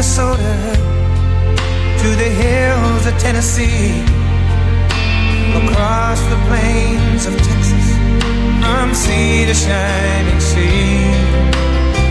Minnesota 0.00 0.56
to 2.00 2.08
the 2.16 2.30
hills 2.42 3.04
of 3.04 3.12
Tennessee, 3.18 4.00
across 5.60 6.18
the 6.32 6.36
plains 6.48 7.26
of 7.26 7.36
Texas, 7.36 7.86
from 8.62 8.94
sea 8.94 9.44
to 9.44 9.52
shining 9.52 10.40
sea, 10.40 11.04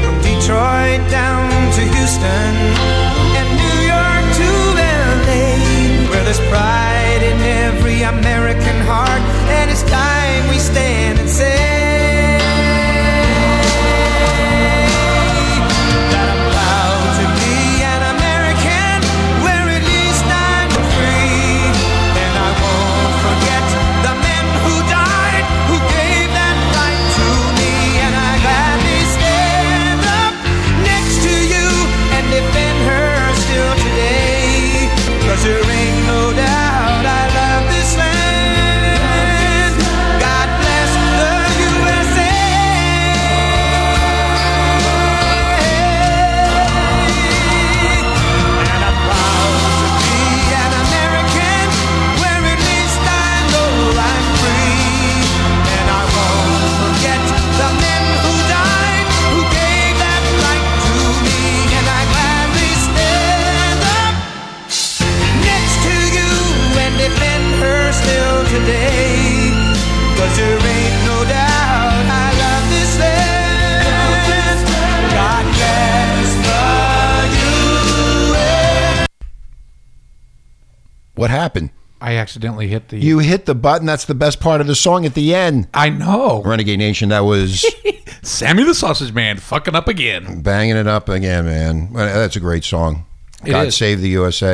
from 0.06 0.16
Detroit 0.22 1.02
down 1.10 1.50
to 1.74 1.82
Houston 1.82 2.69
What 81.16 81.32
happened? 81.32 81.72
I 82.02 82.16
accidentally 82.16 82.68
hit 82.70 82.88
the. 82.88 82.98
You 82.98 83.20
hit 83.20 83.46
the 83.46 83.54
button. 83.56 83.86
That's 83.86 84.06
the 84.06 84.16
best 84.16 84.40
part 84.40 84.62
of 84.62 84.68
the 84.68 84.76
song 84.76 85.06
at 85.06 85.16
the 85.16 85.36
end. 85.36 85.68
I 85.74 85.90
know. 85.90 86.42
Renegade 86.44 86.80
Nation, 86.80 87.10
that 87.10 87.26
was 87.26 87.66
Sammy 88.22 88.64
the 88.64 88.74
Sausage 88.74 89.12
Man 89.12 89.38
fucking 89.38 89.76
up 89.76 89.90
again. 89.90 90.42
banging 90.42 90.78
it 90.78 90.88
up 90.88 91.10
again, 91.10 91.44
man. 91.44 91.92
That's 91.92 92.38
a 92.38 92.40
great 92.40 92.64
song. 92.64 93.06
It 93.46 93.52
God 93.52 93.68
is. 93.68 93.76
save 93.76 94.00
the 94.00 94.10
USA. 94.10 94.54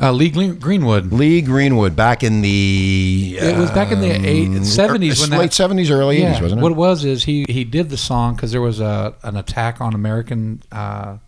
Uh, 0.00 0.10
Lee 0.12 0.30
Greenwood. 0.30 1.12
Lee 1.12 1.40
Greenwood 1.40 1.94
back 1.94 2.24
in 2.24 2.40
the 2.40 3.36
It 3.40 3.56
was 3.56 3.70
back 3.70 3.92
in 3.92 4.00
the 4.00 4.10
eight, 4.10 4.48
70s 4.48 5.20
when 5.20 5.38
late 5.38 5.52
seventies, 5.52 5.90
early 5.90 6.20
Yeah, 6.20 6.30
eighties, 6.30 6.42
wasn't 6.42 6.60
it? 6.60 6.62
What 6.62 6.72
it 6.72 6.76
was 6.76 7.04
is 7.04 7.24
he 7.24 7.44
he 7.48 7.64
did 7.64 7.90
the 7.90 7.96
song 7.96 8.34
because 8.34 8.50
there 8.50 8.60
was 8.60 8.80
a 8.80 9.14
an 9.22 9.36
attack 9.36 9.80
on 9.80 9.94
American 9.94 10.62
uh, 10.72 11.18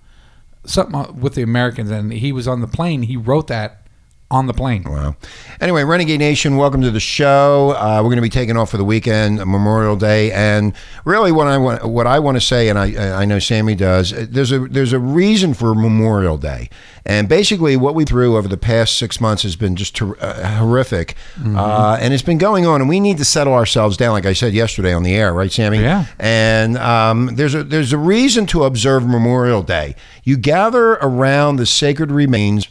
something 0.64 1.20
with 1.20 1.34
the 1.34 1.42
Americans, 1.42 1.90
and 1.90 2.12
he 2.12 2.32
was 2.32 2.48
on 2.48 2.60
the 2.60 2.66
plane. 2.66 3.02
He 3.02 3.16
wrote 3.16 3.46
that 3.46 3.85
on 4.30 4.46
the 4.48 4.52
plane. 4.52 4.82
Wow. 4.82 5.14
Anyway, 5.60 5.84
Renegade 5.84 6.18
Nation, 6.18 6.56
welcome 6.56 6.82
to 6.82 6.90
the 6.90 6.98
show. 6.98 7.70
Uh, 7.78 7.98
we're 7.98 8.08
going 8.08 8.16
to 8.16 8.22
be 8.22 8.28
taking 8.28 8.56
off 8.56 8.70
for 8.70 8.76
the 8.76 8.84
weekend, 8.84 9.38
Memorial 9.38 9.94
Day, 9.94 10.32
and 10.32 10.72
really, 11.04 11.30
what 11.30 11.46
I 11.46 11.56
want, 11.58 11.84
what 11.88 12.08
I 12.08 12.18
want 12.18 12.36
to 12.36 12.40
say, 12.40 12.68
and 12.68 12.76
I, 12.78 13.20
I 13.22 13.24
know 13.24 13.38
Sammy 13.38 13.74
does. 13.76 14.12
uh, 14.12 14.26
There's 14.28 14.50
a 14.50 14.60
there's 14.66 14.92
a 14.92 14.98
reason 14.98 15.54
for 15.54 15.76
Memorial 15.76 16.38
Day, 16.38 16.68
and 17.04 17.28
basically, 17.28 17.76
what 17.76 17.94
we 17.94 18.04
through 18.04 18.36
over 18.36 18.48
the 18.48 18.56
past 18.56 18.98
six 18.98 19.20
months 19.20 19.44
has 19.44 19.54
been 19.54 19.76
just 19.76 19.94
ter- 19.94 20.16
uh, 20.20 20.56
horrific, 20.58 21.14
uh, 21.44 21.96
and 22.00 22.12
it's 22.12 22.24
been 22.24 22.38
going 22.38 22.66
on, 22.66 22.80
and 22.80 22.88
we 22.90 22.98
need 22.98 23.18
to 23.18 23.24
settle 23.24 23.54
ourselves 23.54 23.96
down, 23.96 24.10
like 24.12 24.26
I 24.26 24.32
said 24.32 24.52
yesterday 24.52 24.92
on 24.92 25.04
the 25.04 25.14
air, 25.14 25.32
right, 25.32 25.52
Sammy? 25.52 25.78
Yeah. 25.80 26.06
And 26.18 26.76
um, 26.78 27.36
there's 27.36 27.54
a 27.54 27.62
there's 27.62 27.92
a 27.92 27.98
reason 27.98 28.46
to 28.46 28.64
observe 28.64 29.06
Memorial 29.06 29.62
Day. 29.62 29.94
You 30.24 30.36
gather 30.36 30.94
around 30.94 31.56
the 31.56 31.66
sacred 31.66 32.10
remains 32.10 32.66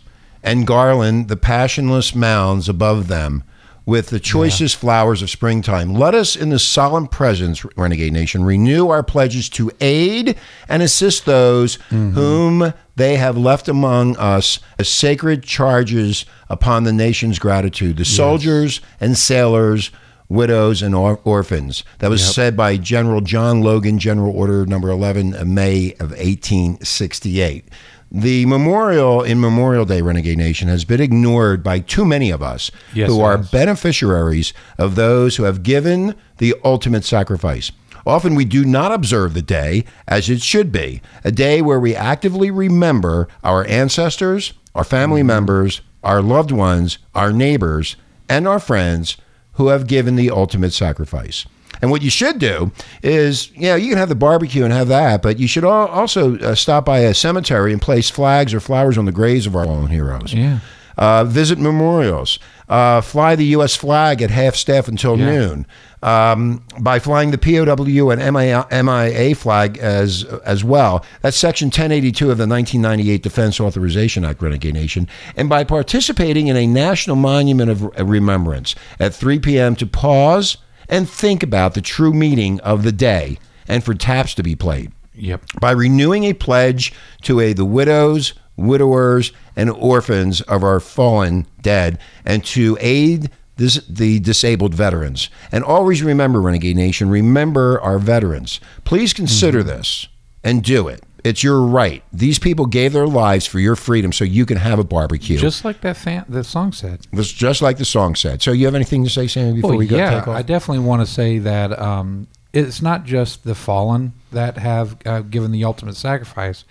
and 0.46 0.66
garland 0.66 1.28
the 1.28 1.36
passionless 1.36 2.16
mounds 2.16 2.70
above 2.70 3.10
them 3.10 3.44
with 3.86 4.08
the 4.08 4.20
choicest 4.20 4.78
flowers 4.78 5.22
of 5.22 5.30
springtime. 5.30 5.94
Let 5.94 6.16
us, 6.16 6.36
in 6.36 6.50
the 6.50 6.58
solemn 6.58 7.08
presence, 7.08 7.64
Renegade 7.78 8.14
Nation, 8.14 8.44
renew 8.44 8.90
our 8.90 9.04
pledges 9.04 9.48
to 9.50 9.72
aid 9.80 10.36
and 10.68 10.82
assist 10.82 11.26
those 11.26 11.78
mm-hmm. 11.78 12.12
whom 12.12 12.74
they 12.96 13.18
have 13.18 13.38
left 13.38 13.68
among 13.68 14.18
us 14.18 14.60
as 14.80 14.90
sacred 14.90 15.44
charges 15.44 16.26
upon 16.50 16.84
the 16.84 16.94
nation's 16.94 17.38
gratitude. 17.38 17.98
The 17.98 18.06
soldiers 18.06 18.82
and 19.00 19.18
sailors. 19.18 19.92
Widows 20.30 20.82
and 20.82 20.96
or- 20.96 21.20
orphans. 21.24 21.84
That 22.00 22.10
was 22.10 22.24
said 22.26 22.58
by 22.58 22.78
General 22.78 23.22
John 23.22 23.62
Logan, 23.62 24.00
General 24.00 24.36
Order 24.36 24.66
Number 24.66 24.90
11, 24.90 25.36
of 25.36 25.48
May 25.48 25.94
of 26.00 26.12
1868. 26.12 27.66
The 28.12 28.46
memorial 28.46 29.24
in 29.24 29.40
Memorial 29.42 29.84
Day 29.86 30.02
Renegade 30.02 30.38
Nation 30.38 30.68
has 30.68 30.86
been 30.86 31.02
ignored 31.02 31.64
by 31.64 31.80
too 31.80 32.06
many 32.06 32.30
of 32.32 32.42
us 32.42 32.72
Yes, 32.94 33.10
who 33.10 33.20
are 33.22 33.38
has. 33.38 33.50
beneficiaries 33.52 34.54
of 34.78 34.96
those 34.96 35.36
who 35.36 35.44
have 35.44 35.64
given 35.64 36.16
the 36.38 36.56
ultimate 36.64 37.04
sacrifice. 37.04 37.72
Often 38.06 38.36
we 38.36 38.46
do 38.46 38.64
not 38.64 38.92
observe 38.92 39.34
the 39.34 39.42
day 39.42 39.84
as 40.08 40.30
it 40.30 40.42
should 40.42 40.72
be, 40.72 41.02
a 41.24 41.32
day 41.32 41.62
where 41.62 41.80
we 41.80 41.96
actively 41.96 42.52
remember 42.52 43.28
our 43.44 43.66
ancestors, 43.68 44.54
our 44.76 44.84
family 44.84 45.22
Mm-hmm. 45.22 45.28
members, 45.28 45.82
our 46.04 46.22
loved 46.22 46.52
ones, 46.52 47.00
our 47.16 47.34
neighbors, 47.34 47.96
and 48.30 48.48
our 48.48 48.60
friends 48.60 49.18
who 49.56 49.68
have 49.68 49.88
given 49.88 50.16
the 50.16 50.30
ultimate 50.30 50.74
sacrifice. 50.74 51.46
And 51.82 51.92
what 51.92 52.02
you 52.02 52.10
should 52.10 52.40
do 52.40 52.72
is, 53.04 53.52
you 53.52 53.64
know, 53.64 53.76
you 53.76 53.90
can 53.90 53.98
have 53.98 54.10
the 54.10 54.16
barbecue 54.16 54.64
and 54.64 54.72
have 54.72 54.88
that, 54.88 55.22
but 55.22 55.40
you 55.40 55.48
should 55.48 55.66
also 55.66 56.38
uh, 56.40 56.56
stop 56.56 56.86
by 56.86 57.00
a 57.00 57.14
cemetery 57.14 57.74
and 57.74 57.82
place 57.82 58.10
flags 58.10 58.54
or 58.54 58.60
flowers 58.60 58.98
on 58.98 59.06
the 59.06 59.12
graves 59.12 59.46
of 59.46 59.56
our 59.56 59.66
fallen 59.66 59.88
heroes. 59.88 60.34
Yeah. 60.34 60.60
Uh, 60.98 61.24
visit 61.26 61.60
memorials. 61.60 62.40
Uh, 62.70 63.02
fly 63.02 63.36
the 63.36 63.46
U.S. 63.48 63.76
flag 63.76 64.22
at 64.22 64.32
half 64.32 64.56
staff 64.56 64.88
until 64.88 65.18
Yeah. 65.20 65.26
noon. 65.26 65.68
Um, 66.02 66.64
by 66.80 67.00
flying 67.00 67.32
the 67.32 67.38
POW 67.38 68.10
and 68.12 68.22
MIA, 68.22 68.66
MIA 68.72 69.36
flag 69.36 69.78
as 69.80 70.24
as 70.46 70.64
well. 70.64 71.04
That's 71.22 71.36
Section 71.38 71.68
1082 71.68 72.30
of 72.32 72.38
the 72.38 72.46
1998 72.48 73.24
Defense 73.24 73.60
Authorization 73.60 74.24
Act, 74.24 74.42
Renegade 74.42 74.74
Nation. 74.76 75.08
And 75.36 75.50
by 75.50 75.64
participating 75.64 76.48
in 76.48 76.56
a 76.58 76.68
national 76.68 77.16
monument 77.16 77.72
of 77.72 77.82
remembrance 78.10 78.76
at 79.00 79.14
3 79.16 79.40
p.m. 79.40 79.76
to 79.78 79.86
pause 79.88 80.58
and 80.88 81.10
think 81.10 81.42
about 81.42 81.74
the 81.74 81.82
true 81.82 82.14
meaning 82.14 82.60
of 82.62 82.84
the 82.84 82.92
day 82.92 83.40
and 83.68 83.84
for 83.84 83.96
taps 83.96 84.36
to 84.36 84.44
be 84.44 84.56
played 84.56 84.92
Yep. 85.16 85.42
by 85.60 85.72
renewing 85.72 86.24
a 86.26 86.34
pledge 86.34 86.94
to 87.24 87.40
a 87.40 87.54
the 87.54 87.66
widows, 87.66 88.34
widowers, 88.58 89.32
and 89.56 89.70
orphans 89.70 90.42
of 90.42 90.64
our 90.64 90.80
fallen 90.80 91.46
dead, 91.62 92.00
and 92.26 92.44
to 92.46 92.78
aid 92.80 93.30
this, 93.58 93.86
the 93.88 94.20
disabled 94.20 94.74
veterans. 94.74 95.30
And 95.52 95.64
always 95.64 96.04
remember, 96.04 96.42
Renegade 96.42 96.76
Nation, 96.76 97.10
remember 97.10 97.80
our 97.82 98.00
veterans. 98.00 98.60
Please 98.84 99.14
consider 99.14 99.64
this 99.64 100.08
and 100.44 100.64
do 100.64 100.88
it. 100.88 101.04
It's 101.24 101.44
your 101.44 101.62
right. 101.62 102.04
These 102.14 102.38
people 102.38 102.68
gave 102.68 102.94
their 102.94 103.08
lives 103.08 103.48
for 103.48 103.60
your 103.60 103.76
freedom 103.76 104.14
so 104.14 104.24
you 104.24 104.46
can 104.46 104.58
have 104.58 104.78
a 104.78 104.84
barbecue. 104.84 105.40
Just 105.40 105.66
like 105.66 105.82
that 105.82 105.98
fan, 105.98 106.24
the 106.30 106.44
song 106.44 106.72
said. 106.72 107.08
was 107.12 107.34
just 107.34 107.64
like 107.64 107.78
the 107.80 107.86
song 107.86 108.14
said. 108.14 108.44
So 108.44 108.52
you 108.52 108.66
have 108.66 108.76
anything 108.76 109.04
to 109.06 109.10
say, 109.10 109.26
Sammy, 109.26 109.54
before 109.54 109.72
Well, 109.72 109.80
we 109.80 109.88
go 109.88 109.98
yeah, 109.98 110.20
take 110.20 110.28
off? 110.28 110.36
I 110.36 110.44
definitely 110.44 110.86
want 110.86 111.02
to 111.02 111.12
say 111.12 111.40
that 111.40 111.80
um, 111.80 112.28
it's 112.54 112.80
not 112.80 113.06
just 113.06 113.44
the 113.44 113.56
fallen 113.56 114.14
that 114.32 114.58
have 114.60 114.98
uh, 115.04 115.22
given 115.22 115.52
the 115.52 115.64
ultimate 115.64 115.96
sacrifice. 115.96 116.64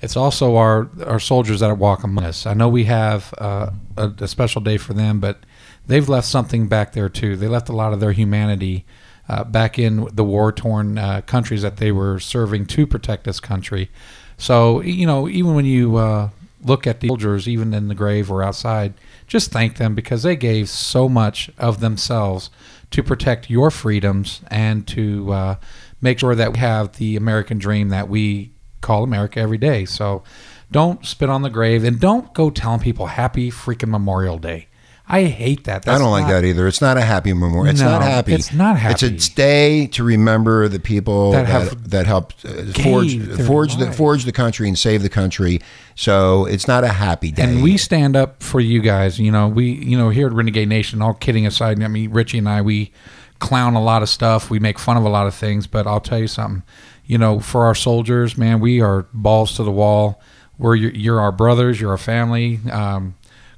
It's 0.00 0.16
also 0.16 0.56
our 0.56 0.88
our 1.04 1.20
soldiers 1.20 1.60
that 1.60 1.76
walk 1.78 2.04
among 2.04 2.24
us. 2.24 2.46
I 2.46 2.54
know 2.54 2.68
we 2.68 2.84
have 2.84 3.32
uh, 3.38 3.70
a, 3.96 4.12
a 4.18 4.28
special 4.28 4.60
day 4.60 4.76
for 4.76 4.92
them, 4.92 5.20
but 5.20 5.40
they've 5.86 6.08
left 6.08 6.26
something 6.26 6.68
back 6.68 6.92
there 6.92 7.08
too. 7.08 7.36
They 7.36 7.48
left 7.48 7.68
a 7.68 7.72
lot 7.76 7.92
of 7.92 8.00
their 8.00 8.12
humanity 8.12 8.84
uh, 9.28 9.44
back 9.44 9.78
in 9.78 10.08
the 10.12 10.24
war 10.24 10.52
torn 10.52 10.98
uh, 10.98 11.22
countries 11.22 11.62
that 11.62 11.78
they 11.78 11.92
were 11.92 12.20
serving 12.20 12.66
to 12.66 12.86
protect 12.86 13.24
this 13.24 13.40
country. 13.40 13.90
So 14.36 14.82
you 14.82 15.06
know, 15.06 15.28
even 15.28 15.54
when 15.54 15.64
you 15.64 15.96
uh, 15.96 16.28
look 16.62 16.86
at 16.86 17.00
the 17.00 17.08
soldiers, 17.08 17.48
even 17.48 17.72
in 17.72 17.88
the 17.88 17.94
grave 17.94 18.30
or 18.30 18.42
outside, 18.42 18.94
just 19.26 19.50
thank 19.50 19.76
them 19.76 19.94
because 19.94 20.22
they 20.22 20.36
gave 20.36 20.68
so 20.68 21.08
much 21.08 21.50
of 21.58 21.80
themselves 21.80 22.50
to 22.90 23.02
protect 23.02 23.50
your 23.50 23.70
freedoms 23.70 24.42
and 24.48 24.86
to 24.88 25.32
uh, 25.32 25.56
make 26.00 26.18
sure 26.18 26.34
that 26.34 26.52
we 26.52 26.58
have 26.58 26.96
the 26.96 27.16
American 27.16 27.58
dream 27.58 27.88
that 27.88 28.08
we 28.08 28.52
call 28.80 29.02
America 29.04 29.40
every 29.40 29.58
day. 29.58 29.84
So 29.84 30.22
don't 30.70 31.04
spit 31.06 31.30
on 31.30 31.42
the 31.42 31.50
grave 31.50 31.84
and 31.84 32.00
don't 32.00 32.32
go 32.34 32.50
telling 32.50 32.80
people 32.80 33.06
happy 33.06 33.50
freaking 33.50 33.88
Memorial 33.88 34.38
Day. 34.38 34.68
I 35.08 35.24
hate 35.26 35.62
that. 35.64 35.86
I 35.86 35.98
don't 35.98 36.10
like 36.10 36.26
that 36.26 36.44
either. 36.44 36.66
It's 36.66 36.80
not 36.80 36.96
a 36.96 37.00
happy 37.00 37.32
memorial. 37.32 37.66
It's 37.70 37.80
No, 37.80 37.90
not 37.92 38.02
happy. 38.02 38.34
it's 38.34 38.52
not 38.52 38.76
happy. 38.76 38.92
It's 39.06 39.30
a 39.30 39.34
day 39.36 39.86
to 39.88 40.02
remember 40.02 40.66
the 40.66 40.80
people 40.80 41.30
That 41.30 41.46
that 41.46 41.68
have 41.70 41.90
that, 41.90 42.06
helped 42.06 42.44
uh, 42.44 42.64
forge 42.82 43.16
forge 43.46 43.76
the 43.76 43.92
forge 43.92 44.24
the 44.24 44.32
country 44.32 44.66
and 44.66 44.76
save 44.76 45.04
the 45.04 45.08
country. 45.08 45.60
So 45.94 46.46
it's 46.46 46.66
not 46.66 46.82
a 46.82 46.88
happy 46.88 47.30
day. 47.30 47.44
And 47.44 47.62
we 47.62 47.76
stand 47.76 48.16
up 48.16 48.42
for 48.42 48.58
you 48.58 48.80
guys. 48.80 49.20
You 49.20 49.30
know, 49.30 49.46
we, 49.46 49.70
you 49.70 49.96
know, 49.96 50.10
here 50.10 50.26
at 50.26 50.32
Renegade 50.32 50.68
Nation, 50.68 51.00
all 51.00 51.14
kidding 51.14 51.46
aside, 51.46 51.80
I 51.80 51.86
mean, 51.86 52.10
Richie 52.10 52.38
and 52.38 52.48
I, 52.48 52.62
we 52.62 52.90
clown 53.38 53.74
a 53.74 53.82
lot 53.82 54.02
of 54.02 54.08
stuff. 54.08 54.50
We 54.50 54.58
make 54.58 54.76
fun 54.76 54.96
of 54.96 55.04
a 55.04 55.08
lot 55.08 55.28
of 55.28 55.36
things, 55.36 55.68
but 55.68 55.86
I'll 55.86 56.00
tell 56.00 56.18
you 56.18 56.26
something. 56.26 56.64
You 57.06 57.18
know, 57.18 57.38
for 57.40 57.64
our 57.66 57.74
soldiers, 57.74 58.36
man, 58.36 58.60
we 58.60 58.80
are 58.80 59.06
balls 59.12 59.54
to 59.56 59.62
the 59.64 59.70
wall. 59.70 60.20
We're 60.58 60.74
your, 60.74 60.90
you're 60.92 61.20
our 61.20 61.32
brothers. 61.32 61.80
You're 61.80 61.90
our 61.92 61.98
family. 61.98 62.58
Um, 62.70 63.14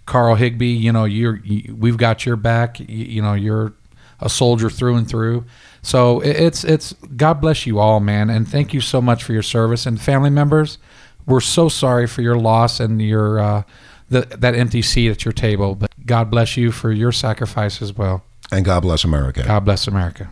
Carl 0.06 0.34
Higbie, 0.36 0.66
you 0.68 0.92
know, 0.92 1.04
you're 1.04 1.36
you, 1.44 1.74
we've 1.74 1.96
got 1.96 2.26
your 2.26 2.36
back. 2.36 2.80
You, 2.80 2.86
you 2.88 3.22
know, 3.22 3.34
you're 3.34 3.72
a 4.20 4.28
soldier 4.28 4.68
through 4.68 4.96
and 4.96 5.08
through. 5.08 5.44
So 5.82 6.20
it- 6.20 6.36
it's 6.36 6.64
it's 6.64 6.92
God 7.16 7.34
bless 7.40 7.66
you 7.66 7.78
all, 7.78 8.00
man, 8.00 8.30
and 8.30 8.46
thank 8.48 8.74
you 8.74 8.80
so 8.80 9.00
much 9.00 9.22
for 9.24 9.32
your 9.32 9.42
service 9.42 9.86
and 9.86 10.00
family 10.00 10.30
members. 10.30 10.78
We're 11.26 11.40
so 11.40 11.68
sorry 11.68 12.06
for 12.06 12.22
your 12.22 12.38
loss 12.38 12.80
and 12.80 13.00
your 13.00 13.38
uh, 13.38 13.62
the, 14.10 14.22
that 14.22 14.54
empty 14.54 14.82
seat 14.82 15.10
at 15.10 15.24
your 15.24 15.32
table, 15.32 15.74
but 15.74 15.90
God 16.06 16.30
bless 16.30 16.56
you 16.56 16.72
for 16.72 16.90
your 16.90 17.12
sacrifice 17.12 17.80
as 17.82 17.92
well. 17.96 18.24
and 18.50 18.64
God 18.64 18.80
bless 18.80 19.04
America. 19.04 19.42
God 19.44 19.64
bless 19.66 19.86
America. 19.86 20.30